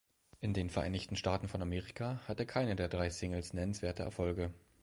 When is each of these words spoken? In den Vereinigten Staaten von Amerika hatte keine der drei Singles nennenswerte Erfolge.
In 0.39 0.55
den 0.55 0.71
Vereinigten 0.71 1.15
Staaten 1.15 1.47
von 1.47 1.61
Amerika 1.61 2.21
hatte 2.27 2.47
keine 2.47 2.75
der 2.75 2.87
drei 2.87 3.11
Singles 3.11 3.53
nennenswerte 3.53 4.01
Erfolge. 4.01 4.51